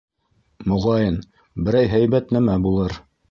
Моғайын, 0.71 1.19
берәй 1.67 1.93
һәйбәт 1.93 2.35
нәмә 2.39 2.57
булыр. 2.67 2.99